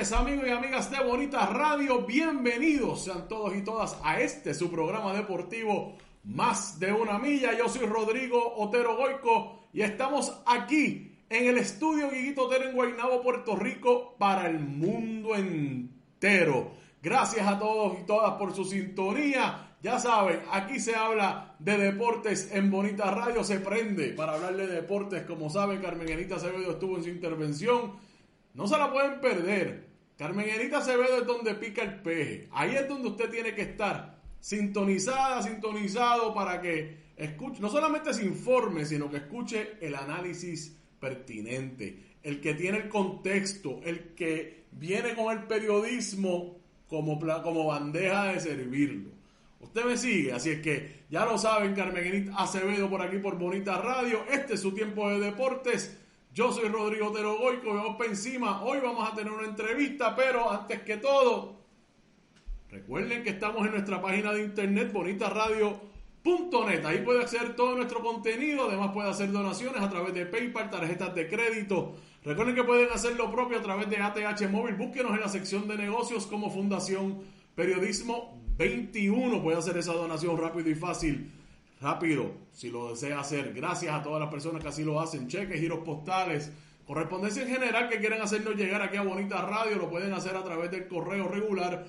[0.00, 2.06] amigos y amigas de Bonita Radio.
[2.06, 7.56] Bienvenidos sean todos y todas a este su programa deportivo Más de una milla.
[7.56, 13.22] Yo soy Rodrigo Otero Goico y estamos aquí en el estudio Guiguito Otero en Guaynabo,
[13.22, 16.70] Puerto Rico, para el mundo entero.
[17.02, 19.76] Gracias a todos y todas por su sintonía.
[19.82, 23.44] Ya saben, aquí se habla de deportes en Bonita Radio.
[23.44, 25.24] Se prende para hablar de deportes.
[25.24, 28.08] Como saben, Carmen Enita Acevedo estuvo en su intervención
[28.54, 29.89] no se la pueden perder.
[30.20, 32.46] Carmen Acevedo es donde pica el peje.
[32.52, 38.26] Ahí es donde usted tiene que estar sintonizada, sintonizado para que escuche, no solamente se
[38.26, 45.14] informe, sino que escuche el análisis pertinente, el que tiene el contexto, el que viene
[45.14, 49.12] con el periodismo como, como bandeja de servirlo.
[49.60, 53.78] Usted me sigue, así es que ya lo saben, Carmen Acevedo por aquí por Bonita
[53.80, 54.26] Radio.
[54.30, 55.98] Este es su tiempo de deportes.
[56.32, 58.62] Yo soy Rodrigo Otero Goico, vamos para encima.
[58.62, 61.56] Hoy vamos a tener una entrevista, pero antes que todo,
[62.70, 66.84] recuerden que estamos en nuestra página de internet bonitaradio.net.
[66.84, 71.12] Ahí puede acceder todo nuestro contenido, además puede hacer donaciones a través de PayPal, tarjetas
[71.16, 71.96] de crédito.
[72.22, 74.76] Recuerden que pueden hacer lo propio a través de ATH Móvil.
[74.76, 77.24] Búsquenos en la sección de negocios como Fundación
[77.56, 79.42] Periodismo 21.
[79.42, 81.28] Puede hacer esa donación rápido y fácil
[81.80, 83.54] rápido, si lo desea hacer.
[83.54, 85.28] Gracias a todas las personas que así lo hacen.
[85.28, 86.52] Cheques, giros postales,
[86.86, 90.44] correspondencia en general que quieren hacernos llegar aquí a Bonita Radio, lo pueden hacer a
[90.44, 91.86] través del correo regular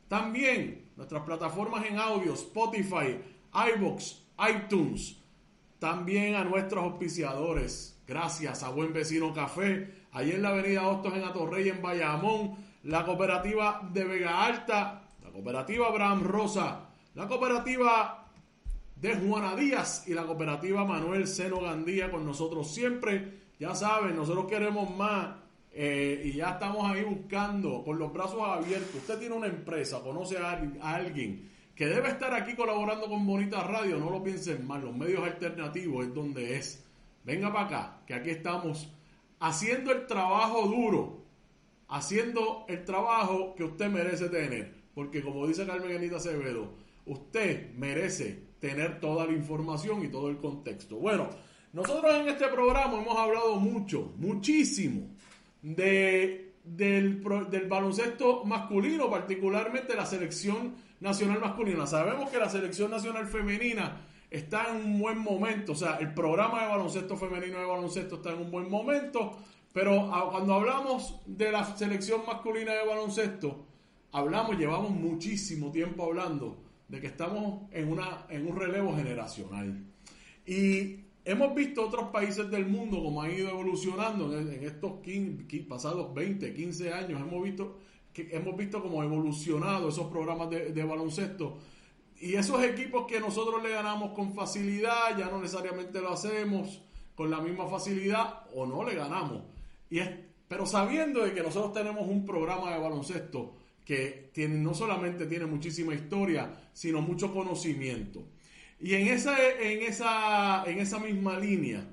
[0.07, 3.19] También nuestras plataformas en audio, Spotify,
[3.75, 5.17] iBox, iTunes.
[5.77, 8.01] También a nuestros auspiciadores.
[8.07, 13.03] Gracias a Buen Vecino Café, ahí en la avenida Hostos en Atorrey, en Bayamón la
[13.03, 16.81] cooperativa de Vega Alta, la cooperativa Abraham Rosa,
[17.15, 18.25] la cooperativa
[18.95, 23.45] de Juana Díaz y la cooperativa Manuel Seno Gandía con nosotros siempre.
[23.59, 25.35] Ya saben, nosotros queremos más
[25.73, 28.95] eh, y ya estamos ahí buscando con los brazos abiertos.
[28.95, 33.97] Usted tiene una empresa, conoce a, alguien que debe estar aquí colaborando con Bonita Radio,
[33.97, 36.85] no lo piensen mal, los medios alternativos es donde es.
[37.23, 38.87] Venga para acá, que aquí estamos
[39.39, 41.24] haciendo el trabajo duro
[41.87, 44.73] haciendo el trabajo que usted merece tener.
[44.93, 46.73] Porque como dice Carmen Anita Acevedo,
[47.05, 50.95] usted merece tener toda la información y todo el contexto.
[50.97, 51.29] Bueno,
[51.73, 55.09] nosotros en este programa hemos hablado mucho, muchísimo
[55.61, 61.85] de, del, del baloncesto masculino, particularmente la selección nacional masculina.
[61.85, 66.63] Sabemos que la selección nacional femenina está en un buen momento, o sea, el programa
[66.63, 69.37] de baloncesto femenino de baloncesto está en un buen momento.
[69.75, 73.65] Pero cuando hablamos de la selección masculina de baloncesto,
[74.13, 79.83] hablamos, llevamos muchísimo tiempo hablando de que estamos en, una, en un relevo generacional.
[80.45, 84.93] Y hemos visto otros países del mundo como han ido evolucionando en, estos
[85.67, 87.19] pasados 20, 15 años.
[87.19, 87.77] Hemos visto,
[88.13, 91.57] que, hemos visto cómo evolucionado esos programas de baloncesto.
[92.21, 96.81] Y esos equipos que nosotros le ganamos con facilidad, ya no necesariamente lo hacemos
[97.13, 99.54] con la misma facilidad o no le ganamos.
[100.47, 105.45] Pero sabiendo de que nosotros tenemos un programa de baloncesto que tiene, no solamente tiene
[105.45, 108.27] muchísima historia, sino mucho conocimiento.
[108.79, 111.87] Y en esa, en esa, en esa misma línea,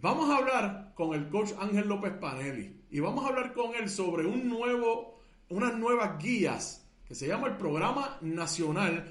[0.00, 3.88] vamos a hablar con el coach Ángel López Panelli y vamos a hablar con él
[3.88, 9.10] sobre un nuevo, unas nuevas guías que se llama el Programa Nacional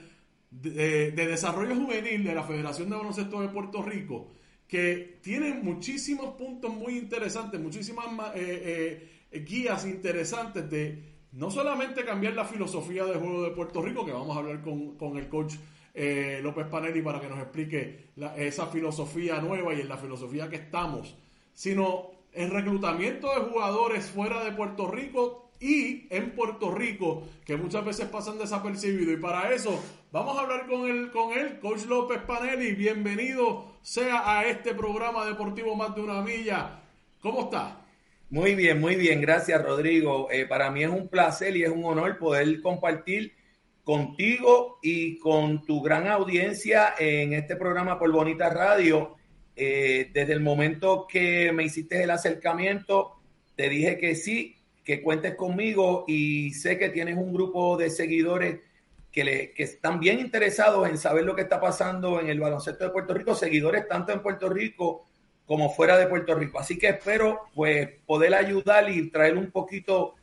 [0.52, 4.32] de Desarrollo Juvenil de la Federación de Baloncesto de Puerto Rico
[4.68, 12.34] que tiene muchísimos puntos muy interesantes, muchísimas eh, eh, guías interesantes de no solamente cambiar
[12.34, 15.56] la filosofía de juego de Puerto Rico, que vamos a hablar con, el coach
[15.94, 20.56] eh, López Panelli para que nos explique esa filosofía nueva y en la filosofía que
[20.56, 21.16] estamos,
[21.54, 27.86] sino el reclutamiento de jugadores fuera de Puerto Rico y en Puerto Rico, que muchas
[27.86, 29.14] veces pasan desapercibidos.
[29.14, 29.82] Y para eso
[30.12, 32.74] vamos a hablar con el, con él, Coach López Panelli.
[32.74, 36.82] Bienvenido sea a este programa deportivo Más de una Milla.
[37.20, 37.86] ¿Cómo está?
[38.30, 39.22] Muy bien, muy bien.
[39.22, 40.30] Gracias, Rodrigo.
[40.32, 43.34] Eh, para mí es un placer y es un honor poder compartir
[43.84, 49.16] contigo y con tu gran audiencia en este programa por Bonita Radio.
[49.56, 53.14] Eh, desde el momento que me hiciste el acercamiento,
[53.56, 54.55] te dije que sí,
[54.86, 58.60] que cuentes conmigo y sé que tienes un grupo de seguidores
[59.12, 62.84] que, le, que están bien interesados en saber lo que está pasando en el baloncesto
[62.84, 65.08] de Puerto Rico, seguidores tanto en Puerto Rico
[65.48, 66.60] como fuera de Puerto Rico.
[66.60, 70.14] Así que espero pues poder ayudar y traer un poquito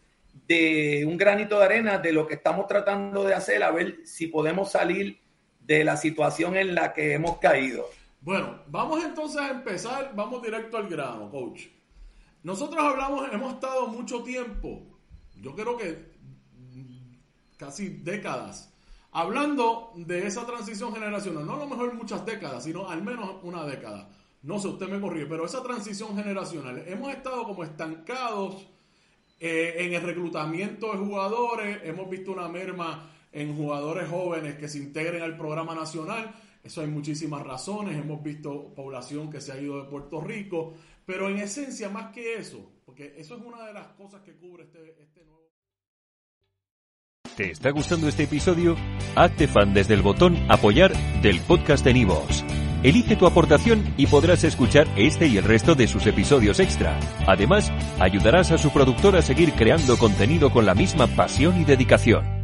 [0.46, 4.28] de un granito de arena de lo que estamos tratando de hacer, a ver si
[4.28, 5.18] podemos salir
[5.60, 7.86] de la situación en la que hemos caído.
[8.20, 11.66] Bueno, vamos entonces a empezar, vamos directo al grano, coach.
[12.42, 14.82] Nosotros hablamos, hemos estado mucho tiempo,
[15.36, 16.12] yo creo que
[17.56, 18.72] casi décadas,
[19.12, 21.46] hablando de esa transición generacional.
[21.46, 24.08] No a lo mejor muchas décadas, sino al menos una década.
[24.42, 28.66] No sé, usted me corrige, pero esa transición generacional, hemos estado como estancados
[29.38, 34.78] eh, en el reclutamiento de jugadores, hemos visto una merma en jugadores jóvenes que se
[34.78, 36.34] integren al programa nacional.
[36.62, 37.96] Eso hay muchísimas razones.
[37.96, 40.74] Hemos visto población que se ha ido de Puerto Rico.
[41.04, 44.64] Pero en esencia, más que eso, porque eso es una de las cosas que cubre
[44.64, 45.42] este, este nuevo.
[47.36, 48.76] ¿Te está gustando este episodio?
[49.16, 50.92] Hazte fan desde el botón Apoyar
[51.22, 52.44] del podcast de Nivos.
[52.82, 56.98] Elige tu aportación y podrás escuchar este y el resto de sus episodios extra.
[57.26, 62.41] Además, ayudarás a su productor a seguir creando contenido con la misma pasión y dedicación.